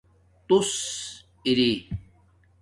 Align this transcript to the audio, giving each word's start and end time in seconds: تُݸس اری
تُݸس 0.47 0.71
اری 1.45 1.71